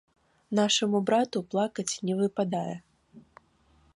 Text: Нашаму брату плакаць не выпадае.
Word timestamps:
Нашаму 0.59 1.01
брату 1.09 1.37
плакаць 1.51 1.99
не 2.11 2.17
выпадае. 2.21 2.75